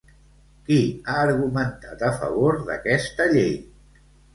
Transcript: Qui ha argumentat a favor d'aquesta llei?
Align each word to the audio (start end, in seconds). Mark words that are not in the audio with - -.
Qui 0.69 0.77
ha 1.11 1.19
argumentat 1.27 2.03
a 2.11 2.13
favor 2.19 2.61
d'aquesta 2.67 3.33
llei? 3.39 3.59